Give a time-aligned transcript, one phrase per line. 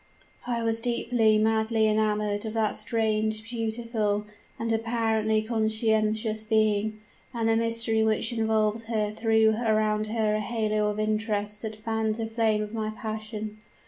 [0.47, 4.25] I was deeply, madly enamored of that strange, beautiful,
[4.57, 6.99] and apparently conscientious being;
[7.35, 12.15] and the mystery which involved her threw around her a halo of interest that fanned
[12.15, 13.59] the flame of my passion.